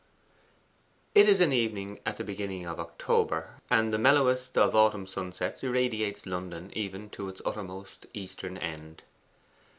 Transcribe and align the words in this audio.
It 1.13 1.29
is 1.29 1.39
an 1.41 1.53
evening 1.53 1.99
at 2.07 2.17
the 2.17 2.23
beginning 2.23 2.65
of 2.65 2.79
October, 2.79 3.57
and 3.69 3.93
the 3.93 3.99
mellowest 3.99 4.57
of 4.57 4.75
autumn 4.75 5.05
sunsets 5.05 5.63
irradiates 5.63 6.25
London, 6.25 6.71
even 6.73 7.11
to 7.11 7.29
its 7.29 7.39
uttermost 7.45 8.07
eastern 8.15 8.57
end. 8.57 9.03